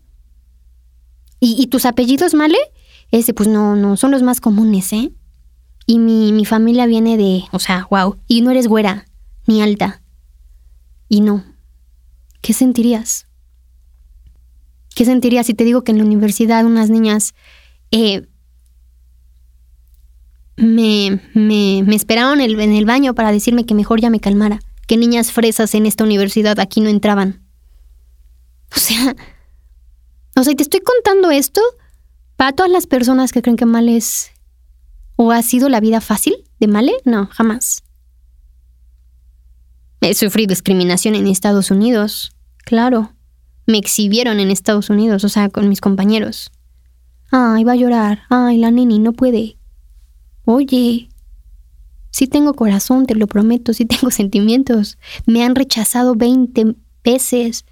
¿Y, 1.40 1.56
y 1.58 1.68
tus 1.68 1.86
apellidos, 1.86 2.34
Male? 2.34 2.58
Ese, 3.12 3.34
pues 3.34 3.48
no, 3.48 3.76
no, 3.76 3.96
son 3.98 4.12
los 4.12 4.24
más 4.24 4.42
comunes, 4.42 4.92
¿eh? 4.92 5.12
Y 5.86 6.00
mi, 6.00 6.32
mi 6.32 6.46
familia 6.46 6.86
viene 6.86 7.18
de, 7.18 7.44
o 7.51 7.60
sea, 7.60 7.88
wow. 7.89 8.18
Y 8.27 8.42
no 8.42 8.51
eres 8.51 8.68
güera, 8.68 9.06
ni 9.46 9.62
alta. 9.62 10.01
Y 11.10 11.22
no. 11.22 11.44
¿Qué 12.42 12.54
sentirías? 12.54 13.27
¿Qué 14.96 15.06
sentirías 15.06 15.46
si 15.46 15.54
te 15.54 15.63
digo 15.63 15.84
que 15.84 15.92
en 15.92 16.00
la 16.00 16.06
universidad 16.06 16.65
unas 16.65 16.89
niñas 16.89 17.36
eh, 17.92 18.27
me, 20.56 21.20
me, 21.34 21.84
me 21.86 21.96
esperaron 21.96 22.39
en 22.42 22.60
el 22.60 22.86
baño 22.86 23.13
para 23.13 23.32
decirme 23.32 23.65
que 23.65 23.75
mejor 23.75 24.00
ya 24.00 24.10
me 24.10 24.20
calmara, 24.20 24.62
que 24.88 24.98
niñas 24.98 25.32
fresas 25.32 25.75
en 25.75 25.86
esta 25.86 26.04
universidad 26.04 26.60
aquí 26.60 26.82
no 26.82 26.89
entraban. 26.89 27.42
O 28.75 28.80
sea, 28.80 29.15
o 30.36 30.44
sea, 30.44 30.54
te 30.54 30.63
estoy 30.63 30.82
contando 30.82 31.32
esto 31.32 31.62
para 32.36 32.51
todas 32.51 32.72
las 32.72 32.88
personas 32.88 33.32
que 33.32 33.42
creen 33.42 33.58
que 33.58 33.65
mal 33.65 33.88
es 33.89 34.32
o 35.15 35.31
ha 35.31 35.41
sido 35.41 35.69
la 35.69 35.79
vida 35.79 36.01
fácil 36.01 36.36
de 36.60 36.67
Male, 36.67 36.93
no, 37.05 37.27
jamás. 37.27 37.84
He 40.01 40.13
sufrido 40.13 40.50
discriminación 40.50 41.15
en 41.15 41.27
Estados 41.27 41.72
Unidos, 41.72 42.31
claro. 42.63 43.13
Me 43.65 43.77
exhibieron 43.77 44.39
en 44.39 44.51
Estados 44.51 44.89
Unidos, 44.89 45.24
o 45.24 45.29
sea, 45.29 45.50
con 45.50 45.67
mis 45.67 45.81
compañeros. 45.81 46.51
Ay, 47.31 47.63
va 47.63 47.72
a 47.72 47.75
llorar. 47.75 48.22
Ay, 48.29 48.57
la 48.57 48.69
nini 48.69 49.00
no 49.00 49.13
puede. 49.13 49.57
Oye, 50.45 51.10
sí 52.12 52.27
tengo 52.27 52.53
corazón, 52.53 53.07
te 53.07 53.15
lo 53.15 53.27
prometo, 53.27 53.74
sí 53.74 53.86
tengo 53.86 54.12
sentimientos. 54.12 54.98
Me 55.25 55.43
han 55.43 55.55
rechazado 55.55 56.15
20 56.15 56.75
veces. 57.03 57.65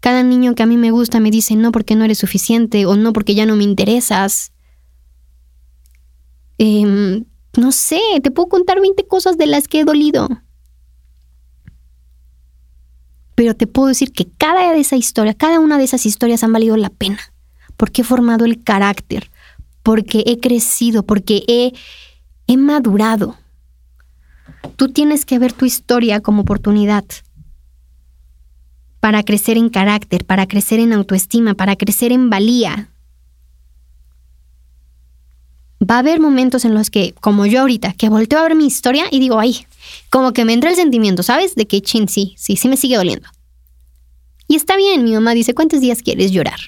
Cada 0.00 0.22
niño 0.22 0.54
que 0.54 0.62
a 0.62 0.66
mí 0.66 0.76
me 0.76 0.90
gusta 0.90 1.18
me 1.18 1.30
dice 1.30 1.56
no 1.56 1.72
porque 1.72 1.96
no 1.96 2.04
eres 2.04 2.18
suficiente 2.18 2.86
o 2.86 2.96
no 2.96 3.12
porque 3.12 3.34
ya 3.34 3.46
no 3.46 3.56
me 3.56 3.64
interesas. 3.64 4.52
Em, 6.58 7.24
no 7.56 7.72
sé, 7.72 8.00
te 8.22 8.30
puedo 8.30 8.48
contar 8.48 8.80
20 8.80 9.06
cosas 9.06 9.36
de 9.38 9.46
las 9.46 9.68
que 9.68 9.80
he 9.80 9.84
dolido. 9.84 10.28
Pero 13.34 13.54
te 13.54 13.66
puedo 13.66 13.88
decir 13.88 14.12
que 14.12 14.26
cada 14.38 14.72
de 14.72 14.80
esa 14.80 14.96
historia, 14.96 15.34
cada 15.34 15.60
una 15.60 15.78
de 15.78 15.84
esas 15.84 16.06
historias 16.06 16.42
han 16.42 16.52
valido 16.52 16.76
la 16.76 16.88
pena, 16.88 17.18
porque 17.76 18.02
he 18.02 18.04
formado 18.04 18.44
el 18.44 18.62
carácter, 18.62 19.30
porque 19.82 20.24
he 20.26 20.40
crecido, 20.40 21.04
porque 21.04 21.44
he, 21.46 21.72
he 22.46 22.56
madurado. 22.56 23.36
Tú 24.76 24.88
tienes 24.88 25.24
que 25.24 25.38
ver 25.38 25.52
tu 25.52 25.66
historia 25.66 26.20
como 26.20 26.42
oportunidad 26.42 27.04
para 29.00 29.22
crecer 29.22 29.56
en 29.56 29.68
carácter, 29.68 30.24
para 30.24 30.46
crecer 30.46 30.80
en 30.80 30.92
autoestima, 30.92 31.54
para 31.54 31.76
crecer 31.76 32.12
en 32.12 32.30
valía. 32.30 32.90
Va 35.88 35.96
a 35.96 35.98
haber 35.98 36.20
momentos 36.20 36.64
en 36.64 36.74
los 36.74 36.90
que, 36.90 37.14
como 37.20 37.46
yo 37.46 37.60
ahorita, 37.60 37.92
que 37.92 38.08
volteo 38.08 38.38
a 38.38 38.42
ver 38.42 38.54
mi 38.54 38.66
historia 38.66 39.04
y 39.10 39.20
digo, 39.20 39.38
ay, 39.38 39.66
como 40.10 40.32
que 40.32 40.44
me 40.44 40.52
entra 40.52 40.70
el 40.70 40.76
sentimiento, 40.76 41.22
¿sabes? 41.22 41.54
De 41.54 41.66
que 41.66 41.80
chin, 41.80 42.08
sí, 42.08 42.34
sí, 42.36 42.56
sí 42.56 42.68
me 42.68 42.76
sigue 42.76 42.96
doliendo. 42.96 43.28
Y 44.48 44.56
está 44.56 44.76
bien, 44.76 45.04
mi 45.04 45.12
mamá 45.12 45.34
dice, 45.34 45.54
¿cuántos 45.54 45.80
días 45.80 46.02
quieres 46.02 46.32
llorar? 46.32 46.58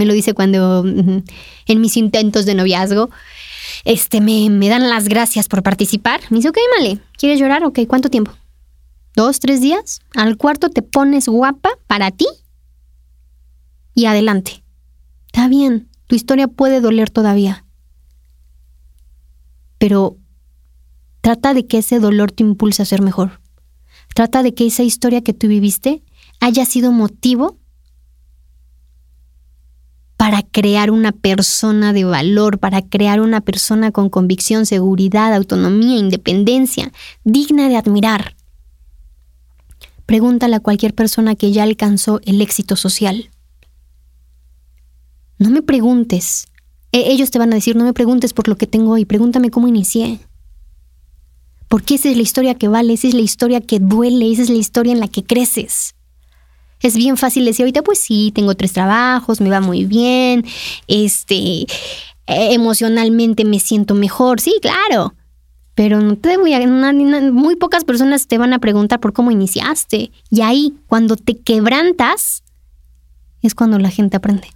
me 0.00 0.06
lo 0.06 0.14
dice 0.14 0.32
cuando 0.32 0.82
en 0.82 1.80
mis 1.80 1.98
intentos 1.98 2.46
de 2.46 2.54
noviazgo, 2.54 3.10
este, 3.84 4.22
me, 4.22 4.48
me 4.48 4.70
dan 4.70 4.88
las 4.88 5.08
gracias 5.08 5.46
por 5.46 5.62
participar. 5.62 6.22
Me 6.30 6.38
dice, 6.38 6.48
ok, 6.48 6.56
Male, 6.78 7.00
¿quieres 7.18 7.38
llorar? 7.38 7.64
Ok, 7.64 7.80
¿cuánto 7.86 8.08
tiempo? 8.08 8.32
¿Dos, 9.14 9.40
tres 9.40 9.60
días? 9.60 10.00
Al 10.14 10.38
cuarto 10.38 10.70
te 10.70 10.80
pones 10.80 11.28
guapa 11.28 11.68
para 11.86 12.10
ti 12.10 12.24
y 13.92 14.06
adelante. 14.06 14.62
Está 15.26 15.48
bien, 15.48 15.90
tu 16.06 16.16
historia 16.16 16.48
puede 16.48 16.80
doler 16.80 17.10
todavía. 17.10 17.66
Pero 19.80 20.18
trata 21.22 21.54
de 21.54 21.66
que 21.66 21.78
ese 21.78 22.00
dolor 22.00 22.32
te 22.32 22.42
impulse 22.42 22.82
a 22.82 22.84
ser 22.84 23.00
mejor. 23.00 23.40
Trata 24.14 24.42
de 24.42 24.52
que 24.52 24.66
esa 24.66 24.82
historia 24.82 25.22
que 25.22 25.32
tú 25.32 25.48
viviste 25.48 26.02
haya 26.38 26.66
sido 26.66 26.92
motivo 26.92 27.56
para 30.18 30.42
crear 30.42 30.90
una 30.90 31.12
persona 31.12 31.94
de 31.94 32.04
valor, 32.04 32.58
para 32.58 32.82
crear 32.82 33.22
una 33.22 33.40
persona 33.40 33.90
con 33.90 34.10
convicción, 34.10 34.66
seguridad, 34.66 35.32
autonomía, 35.34 35.98
independencia, 35.98 36.92
digna 37.24 37.70
de 37.70 37.78
admirar. 37.78 38.36
Pregúntale 40.04 40.56
a 40.56 40.60
cualquier 40.60 40.94
persona 40.94 41.36
que 41.36 41.52
ya 41.52 41.62
alcanzó 41.62 42.20
el 42.26 42.42
éxito 42.42 42.76
social. 42.76 43.30
No 45.38 45.48
me 45.48 45.62
preguntes. 45.62 46.48
E-, 46.92 47.12
ellos 47.12 47.30
te 47.30 47.38
van 47.38 47.52
a 47.52 47.56
decir, 47.56 47.76
no 47.76 47.84
me 47.84 47.92
preguntes 47.92 48.32
por 48.32 48.48
lo 48.48 48.56
que 48.56 48.66
tengo 48.66 48.92
hoy, 48.92 49.04
pregúntame 49.04 49.50
cómo 49.50 49.68
inicié. 49.68 50.20
Porque 51.68 51.94
esa 51.94 52.08
es 52.08 52.16
la 52.16 52.22
historia 52.22 52.54
que 52.56 52.68
vale, 52.68 52.94
esa 52.94 53.08
es 53.08 53.14
la 53.14 53.20
historia 53.20 53.60
que 53.60 53.78
duele, 53.78 54.32
esa 54.32 54.42
es 54.42 54.50
la 54.50 54.58
historia 54.58 54.92
en 54.92 55.00
la 55.00 55.08
que 55.08 55.24
creces. 55.24 55.94
Es 56.82 56.96
bien 56.96 57.16
fácil 57.16 57.44
decir 57.44 57.64
ahorita, 57.64 57.82
pues 57.82 57.98
sí, 57.98 58.32
tengo 58.34 58.54
tres 58.54 58.72
trabajos, 58.72 59.40
me 59.40 59.50
va 59.50 59.60
muy 59.60 59.84
bien, 59.84 60.44
este, 60.88 61.66
emocionalmente 62.26 63.44
me 63.44 63.60
siento 63.60 63.94
mejor, 63.94 64.40
sí, 64.40 64.54
claro. 64.60 65.14
Pero 65.74 66.00
no 66.00 66.16
te 66.16 66.36
voy 66.36 66.54
a, 66.54 66.60
muy 67.32 67.56
pocas 67.56 67.84
personas 67.84 68.26
te 68.26 68.38
van 68.38 68.52
a 68.52 68.58
preguntar 68.58 69.00
por 69.00 69.12
cómo 69.12 69.30
iniciaste. 69.30 70.10
Y 70.30 70.40
ahí, 70.40 70.74
cuando 70.88 71.16
te 71.16 71.38
quebrantas, 71.38 72.42
es 73.42 73.54
cuando 73.54 73.78
la 73.78 73.90
gente 73.90 74.16
aprende. 74.16 74.48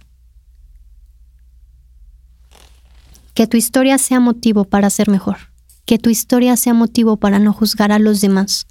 Que 3.35 3.45
tu 3.45 3.57
historia 3.57 3.99
sea 3.99 4.19
motivo 4.19 4.65
para 4.65 4.89
ser 4.89 5.09
mejor. 5.09 5.37
Que 5.85 5.99
tu 5.99 6.09
historia 6.09 6.57
sea 6.57 6.73
motivo 6.73 7.17
para 7.17 7.37
no 7.37 7.53
juzgar 7.53 7.91
a 7.91 7.99
los 7.99 8.21
demás. 8.21 8.65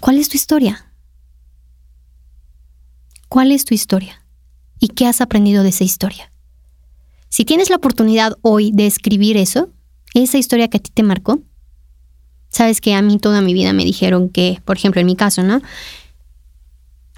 ¿Cuál 0.00 0.18
es 0.18 0.28
tu 0.28 0.36
historia? 0.36 0.92
¿Cuál 3.28 3.52
es 3.52 3.64
tu 3.64 3.72
historia? 3.72 4.22
¿Y 4.78 4.88
qué 4.88 5.06
has 5.06 5.22
aprendido 5.22 5.62
de 5.62 5.70
esa 5.70 5.84
historia? 5.84 6.30
Si 7.30 7.46
tienes 7.46 7.70
la 7.70 7.76
oportunidad 7.76 8.36
hoy 8.42 8.72
de 8.74 8.86
escribir 8.86 9.38
eso, 9.38 9.70
esa 10.12 10.36
historia 10.36 10.68
que 10.68 10.76
a 10.76 10.82
ti 10.82 10.90
te 10.92 11.02
marcó, 11.02 11.40
sabes 12.50 12.82
que 12.82 12.92
a 12.92 13.00
mí 13.00 13.18
toda 13.18 13.40
mi 13.40 13.54
vida 13.54 13.72
me 13.72 13.84
dijeron 13.86 14.28
que, 14.28 14.60
por 14.66 14.76
ejemplo, 14.76 15.00
en 15.00 15.06
mi 15.06 15.16
caso, 15.16 15.42
¿no? 15.42 15.62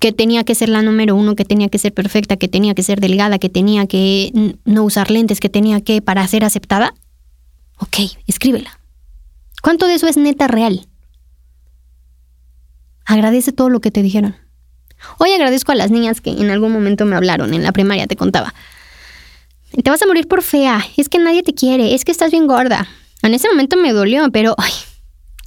Que 0.05 0.13
tenía 0.13 0.45
que 0.45 0.55
ser 0.55 0.69
la 0.69 0.83
número 0.83 1.17
uno, 1.17 1.35
que 1.35 1.47
tenía 1.47 1.71
que 1.71 1.79
ser 1.79 1.95
perfecta, 1.95 2.37
que 2.37 2.47
tenía 2.47 2.75
que 2.75 2.83
ser 2.83 3.01
delgada, 3.01 3.39
que 3.39 3.49
tenía 3.49 3.87
que 3.87 4.55
no 4.67 4.85
usar 4.85 5.11
lentes, 5.11 5.41
que 5.41 5.49
tenía 5.49 5.81
que 5.81 6.03
para 6.03 6.29
ser 6.29 6.45
aceptada. 6.45 6.93
Ok, 7.79 8.01
escríbela. 8.27 8.79
¿Cuánto 9.63 9.87
de 9.87 9.95
eso 9.95 10.07
es 10.07 10.19
neta 10.19 10.47
real? 10.47 10.87
Agradece 13.07 13.53
todo 13.53 13.71
lo 13.71 13.81
que 13.81 13.91
te 13.91 14.03
dijeron. 14.03 14.37
Hoy 15.17 15.33
agradezco 15.33 15.73
a 15.73 15.75
las 15.75 15.91
niñas 15.91 16.21
que 16.21 16.33
en 16.33 16.51
algún 16.51 16.71
momento 16.71 17.07
me 17.07 17.17
hablaron, 17.17 17.55
en 17.55 17.63
la 17.63 17.73
primaria 17.73 18.07
te 18.07 18.17
contaba. 18.17 18.53
Te 19.71 19.89
vas 19.89 20.03
a 20.03 20.07
morir 20.07 20.29
por 20.29 20.43
fea, 20.43 20.85
es 20.99 21.09
que 21.09 21.19
nadie 21.19 21.43
te 21.43 21.55
quiere, 21.55 21.95
es 21.95 22.05
que 22.05 22.13
estás 22.13 22.31
bien 22.31 22.47
gorda. 22.47 22.87
En 23.23 23.33
ese 23.33 23.49
momento 23.49 23.79
me 23.79 23.95
dolió, 23.95 24.31
pero 24.31 24.55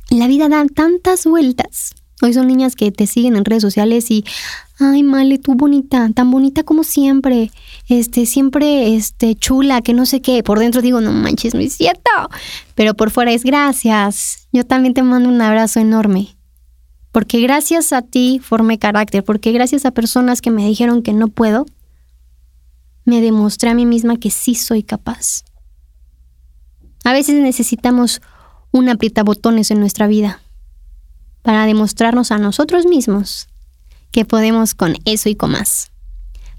la 0.10 0.26
vida 0.26 0.50
da 0.50 0.66
tantas 0.66 1.28
vueltas. 1.28 1.94
Hoy 2.22 2.34
son 2.34 2.48
niñas 2.48 2.76
que 2.76 2.92
te 2.92 3.06
siguen 3.06 3.36
en 3.36 3.46
redes 3.46 3.62
sociales 3.62 4.10
y, 4.10 4.26
ay, 4.80 5.04
Male, 5.04 5.38
tú 5.38 5.54
bonita, 5.54 6.10
tan 6.14 6.32
bonita 6.32 6.64
como 6.64 6.84
siempre, 6.84 7.52
este, 7.88 8.26
siempre, 8.26 8.96
este, 8.96 9.36
chula, 9.36 9.82
que 9.82 9.94
no 9.94 10.06
sé 10.06 10.22
qué. 10.22 10.42
Por 10.42 10.58
dentro 10.60 10.82
digo, 10.82 11.00
no 11.00 11.12
manches, 11.12 11.54
no 11.54 11.60
es 11.60 11.74
cierto. 11.74 12.10
Pero 12.74 12.96
por 12.96 13.12
fuera 13.12 13.32
es 13.32 13.44
gracias. 13.44 14.48
Yo 14.52 14.66
también 14.66 14.94
te 14.94 15.04
mando 15.04 15.30
un 15.30 15.42
abrazo 15.42 15.80
enorme 15.80 16.38
porque 17.18 17.42
gracias 17.42 17.94
a 17.94 18.04
ti 18.04 18.40
formé 18.44 18.78
carácter, 18.78 19.24
porque 19.24 19.52
gracias 19.52 19.86
a 19.86 19.92
personas 19.92 20.40
que 20.40 20.52
me 20.52 20.68
dijeron 20.68 21.02
que 21.02 21.14
no 21.14 21.30
puedo, 21.30 21.66
me 23.06 23.22
demostré 23.22 23.72
a 23.72 23.74
mí 23.74 23.88
misma 23.88 24.18
que 24.18 24.30
sí 24.30 24.54
soy 24.54 24.84
capaz. 24.84 25.44
A 27.04 27.14
veces 27.14 27.42
necesitamos 27.42 28.22
un 28.72 28.92
botones 29.26 29.72
en 29.72 29.80
nuestra 29.80 30.06
vida 30.06 30.44
para 31.42 31.66
demostrarnos 31.66 32.32
a 32.32 32.38
nosotros 32.38 32.86
mismos 32.86 33.48
que 34.12 34.26
podemos 34.26 34.74
con 34.74 34.96
eso 35.06 35.30
y 35.30 35.36
con 35.36 35.52
más. 35.52 35.92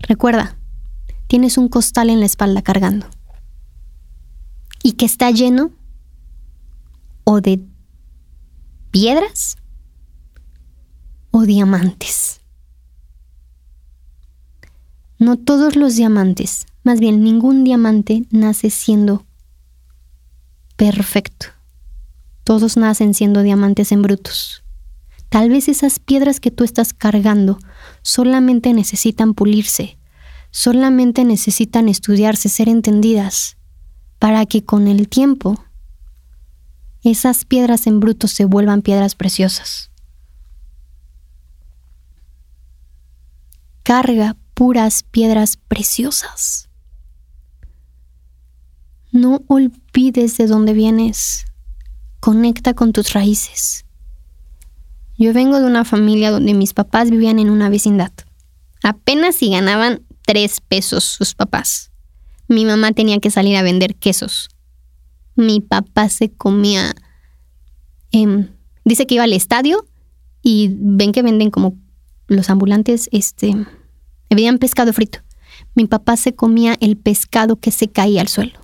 Recuerda, 0.00 0.56
tienes 1.26 1.58
un 1.58 1.68
costal 1.68 2.10
en 2.10 2.20
la 2.20 2.26
espalda 2.26 2.62
cargando 2.62 3.06
y 4.82 4.92
que 4.92 5.04
está 5.04 5.30
lleno 5.30 5.72
o 7.24 7.40
de 7.40 7.60
piedras 8.90 9.56
o 11.30 11.42
diamantes. 11.42 12.40
No 15.18 15.36
todos 15.36 15.74
los 15.76 15.96
diamantes, 15.96 16.66
más 16.84 17.00
bien 17.00 17.22
ningún 17.22 17.64
diamante 17.64 18.22
nace 18.30 18.70
siendo 18.70 19.26
perfecto. 20.76 21.48
Todos 22.44 22.76
nacen 22.76 23.12
siendo 23.14 23.42
diamantes 23.42 23.92
en 23.92 24.00
brutos. 24.00 24.62
Tal 25.28 25.50
vez 25.50 25.68
esas 25.68 25.98
piedras 25.98 26.40
que 26.40 26.50
tú 26.50 26.64
estás 26.64 26.92
cargando 26.92 27.58
solamente 28.02 28.72
necesitan 28.72 29.34
pulirse, 29.34 29.98
solamente 30.50 31.24
necesitan 31.24 31.88
estudiarse, 31.88 32.48
ser 32.48 32.68
entendidas, 32.68 33.56
para 34.18 34.46
que 34.46 34.64
con 34.64 34.88
el 34.88 35.08
tiempo 35.08 35.62
esas 37.02 37.44
piedras 37.44 37.86
en 37.86 38.00
brutos 38.00 38.32
se 38.32 38.44
vuelvan 38.44 38.82
piedras 38.82 39.14
preciosas. 39.14 39.88
carga 43.88 44.36
puras 44.52 45.02
piedras 45.02 45.56
preciosas. 45.56 46.68
No 49.10 49.40
olvides 49.46 50.36
de 50.36 50.46
dónde 50.46 50.74
vienes. 50.74 51.46
Conecta 52.20 52.74
con 52.74 52.92
tus 52.92 53.14
raíces. 53.14 53.86
Yo 55.18 55.32
vengo 55.32 55.60
de 55.60 55.66
una 55.66 55.84
familia 55.84 56.30
donde 56.30 56.54
mis 56.54 56.72
papás 56.72 57.10
vivían 57.10 57.38
en 57.38 57.50
una 57.50 57.68
vecindad. 57.68 58.12
Apenas 58.82 59.34
si 59.34 59.50
ganaban 59.50 60.02
tres 60.24 60.60
pesos 60.60 61.04
sus 61.04 61.34
papás. 61.34 61.90
Mi 62.46 62.64
mamá 62.64 62.92
tenía 62.92 63.18
que 63.18 63.30
salir 63.30 63.56
a 63.56 63.62
vender 63.62 63.96
quesos. 63.96 64.48
Mi 65.34 65.60
papá 65.60 66.08
se 66.08 66.30
comía... 66.30 66.94
Em, 68.12 68.48
dice 68.84 69.06
que 69.06 69.16
iba 69.16 69.24
al 69.24 69.32
estadio 69.32 69.86
y 70.40 70.70
ven 70.72 71.12
que 71.12 71.22
venden 71.22 71.50
como 71.50 71.76
los 72.28 72.48
ambulantes, 72.48 73.08
este, 73.12 73.54
Habían 74.30 74.58
pescado 74.58 74.92
frito. 74.92 75.20
Mi 75.74 75.86
papá 75.86 76.16
se 76.16 76.34
comía 76.34 76.76
el 76.80 76.96
pescado 76.96 77.56
que 77.56 77.70
se 77.70 77.88
caía 77.88 78.20
al 78.20 78.28
suelo. 78.28 78.58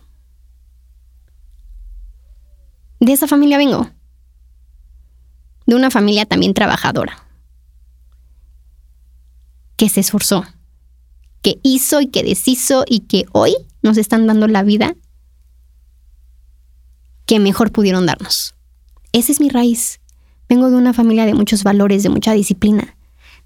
De 3.01 3.13
esa 3.13 3.27
familia 3.27 3.59
vengo. 3.59 3.91
De 5.67 5.75
una 5.75 5.91
familia 5.91 6.27
también 6.27 6.55
trabajadora. 6.55 7.27
Que 9.77 9.89
se 9.89 10.01
esforzó. 10.01 10.45
Que 11.43 11.59
hizo 11.63 12.01
y 12.01 12.09
que 12.09 12.23
deshizo 12.23 12.85
y 12.89 13.01
que 13.01 13.27
hoy 13.33 13.55
nos 13.83 13.97
están 13.97 14.27
dando 14.27 14.49
la 14.49 14.63
vida 14.63 14.95
que 17.27 17.39
mejor 17.39 17.73
pudieron 17.73 18.07
darnos. 18.07 18.55
Esa 19.13 19.33
es 19.33 19.41
mi 19.41 19.49
raíz. 19.49 20.01
Vengo 20.49 20.71
de 20.71 20.77
una 20.77 20.93
familia 20.93 21.27
de 21.27 21.35
muchos 21.35 21.63
valores, 21.63 22.03
de 22.03 22.11
mucha 22.11 22.33
disciplina, 22.33 22.97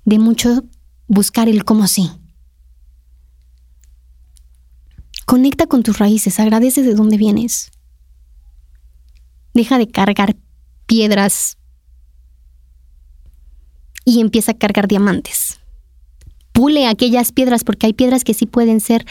de 0.04 0.18
mucho 0.18 0.64
buscar 1.06 1.48
el 1.48 1.64
cómo 1.64 1.86
sí. 1.86 2.10
Conecta 5.26 5.66
con 5.66 5.82
tus 5.82 5.98
raíces, 5.98 6.40
agradece 6.40 6.82
de 6.82 6.94
dónde 6.94 7.18
vienes. 7.18 7.70
Deja 9.54 9.78
de 9.78 9.88
cargar 9.88 10.36
piedras 10.86 11.58
y 14.08 14.20
empieza 14.20 14.52
a 14.52 14.58
cargar 14.58 14.88
diamantes. 14.88 15.60
Pule 16.52 16.86
aquellas 16.86 17.30
piedras 17.30 17.62
porque 17.62 17.86
hay 17.86 17.92
piedras 17.92 18.24
que 18.24 18.32
sí 18.32 18.46
pueden 18.46 18.80
ser 18.80 19.04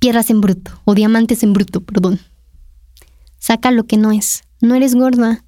piedras 0.00 0.30
en 0.30 0.40
bruto 0.40 0.80
o 0.84 0.94
diamantes 0.94 1.44
en 1.44 1.52
bruto, 1.52 1.80
perdón. 1.80 2.18
Saca 3.38 3.70
lo 3.70 3.84
que 3.84 3.96
no 3.96 4.10
es. 4.10 4.42
No 4.60 4.74
eres 4.74 4.96
gorda. 4.96 5.44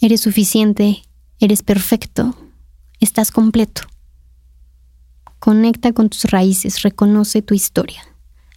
Eres 0.00 0.20
suficiente, 0.20 1.04
eres 1.38 1.62
perfecto, 1.62 2.36
estás 2.98 3.30
completo. 3.30 3.82
Conecta 5.38 5.92
con 5.92 6.08
tus 6.08 6.24
raíces, 6.24 6.82
reconoce 6.82 7.40
tu 7.40 7.54
historia. 7.54 8.02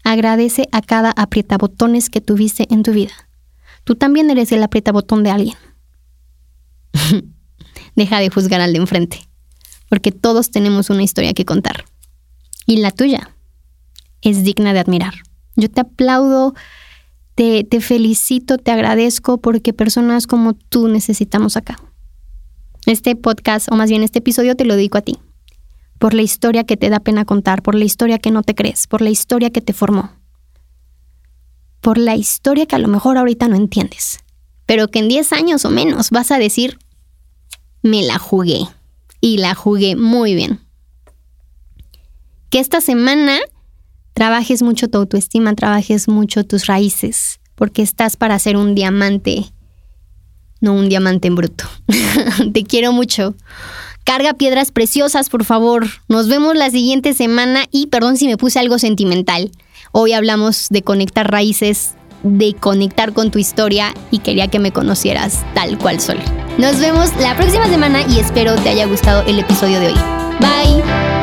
Agradece 0.04 0.68
a 0.72 0.82
cada 0.82 1.12
aprietabotones 1.12 2.10
que 2.10 2.20
tuviste 2.20 2.66
en 2.74 2.82
tu 2.82 2.94
vida. 2.94 3.30
Tú 3.84 3.96
también 3.96 4.30
eres 4.32 4.52
el 4.52 4.64
aprietabotón 4.64 5.24
de 5.24 5.30
alguien. 5.30 5.58
Deja 8.00 8.22
de 8.22 8.30
juzgar 8.30 8.62
al 8.62 8.72
de 8.72 8.80
enfrente, 8.80 9.28
porque 9.90 10.14
todos 10.14 10.52
tenemos 10.52 10.90
una 10.90 11.04
historia 11.04 11.34
que 11.34 11.44
contar. 11.44 11.84
Y 12.66 12.78
la 12.78 12.92
tuya 12.92 13.36
es 14.22 14.46
digna 14.46 14.72
de 14.72 14.80
admirar. 14.80 15.16
Yo 15.58 15.70
te 15.70 15.82
aplaudo, 15.82 16.54
te, 17.36 17.66
te 17.66 17.82
felicito, 17.82 18.58
te 18.58 18.72
agradezco 18.72 19.42
porque 19.42 19.74
personas 19.74 20.28
como 20.28 20.54
tú 20.54 20.88
necesitamos 20.88 21.58
acá. 21.58 21.78
Este 22.86 23.18
podcast, 23.18 23.70
o 23.70 23.76
más 23.76 23.90
bien 23.90 24.04
este 24.04 24.20
episodio, 24.20 24.56
te 24.56 24.64
lo 24.64 24.78
dedico 24.78 24.98
a 24.98 25.02
ti. 25.02 25.18
Por 25.98 26.14
la 26.14 26.22
historia 26.22 26.64
que 26.64 26.78
te 26.78 26.90
da 26.90 27.02
pena 27.02 27.26
contar, 27.26 27.62
por 27.62 27.76
la 27.76 27.84
historia 27.84 28.18
que 28.18 28.32
no 28.32 28.44
te 28.44 28.56
crees, 28.56 28.88
por 28.88 29.02
la 29.02 29.10
historia 29.10 29.50
que 29.50 29.60
te 29.60 29.74
formó. 29.74 30.14
Por 31.82 31.98
la 31.98 32.16
historia 32.16 32.66
que 32.66 32.78
a 32.78 32.80
lo 32.80 32.88
mejor 32.88 33.18
ahorita 33.18 33.50
no 33.50 33.58
entiendes, 33.58 34.20
pero 34.66 34.88
que 34.88 35.00
en 35.00 35.10
10 35.10 35.34
años 35.34 35.66
o 35.66 35.70
menos 35.70 36.12
vas 36.12 36.32
a 36.32 36.40
decir, 36.40 36.80
me 37.82 38.04
la 38.04 38.20
jugué. 38.20 38.62
Y 39.22 39.38
la 39.38 39.56
jugué 39.56 39.96
muy 39.96 40.36
bien. 40.36 40.62
Que 42.50 42.60
esta 42.60 42.82
semana 42.82 43.40
trabajes 44.14 44.62
mucho 44.62 44.90
tu 44.90 44.98
autoestima, 44.98 45.54
trabajes 45.56 46.08
mucho 46.08 46.46
tus 46.46 46.66
raíces, 46.66 47.40
porque 47.56 47.82
estás 47.82 48.18
para 48.18 48.40
ser 48.40 48.58
un 48.58 48.76
diamante, 48.76 49.46
no 50.62 50.74
un 50.74 50.90
diamante 50.90 51.28
en 51.28 51.36
bruto. 51.36 51.66
Te 52.54 52.64
quiero 52.64 52.92
mucho. 52.92 53.36
Carga 54.04 54.34
piedras 54.34 54.72
preciosas, 54.72 55.30
por 55.30 55.44
favor. 55.44 55.88
Nos 56.08 56.28
vemos 56.28 56.56
la 56.56 56.72
siguiente 56.72 57.14
semana 57.14 57.66
y 57.72 57.88
perdón 57.88 58.18
si 58.18 58.28
me 58.28 58.38
puse 58.38 58.60
algo 58.60 58.80
sentimental. 58.80 59.52
Hoy 59.92 60.14
hablamos 60.14 60.68
de 60.70 60.82
conectar 60.82 61.30
raíces, 61.30 61.94
de 62.24 62.54
conectar 62.54 63.14
con 63.14 63.32
tu 63.32 63.40
historia 63.40 63.94
y 64.12 64.20
quería 64.20 64.48
que 64.48 64.60
me 64.60 64.72
conocieras 64.72 65.46
tal 65.54 65.78
cual 65.78 66.00
soy. 66.00 66.20
Nos 66.58 66.80
vemos 66.80 67.16
la 67.20 67.36
próxima 67.36 67.68
semana 67.68 68.02
y 68.10 68.20
espero 68.20 68.56
te 68.56 68.70
haya 68.70 68.86
gustado 68.86 69.24
el 69.28 69.40
episodio 69.40 69.80
de 69.80 69.88
hoy. 69.88 70.00
Bye. 70.40 71.19